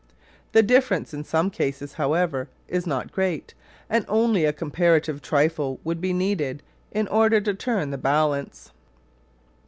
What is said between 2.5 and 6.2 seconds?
is not great; and only a comparative trifle would be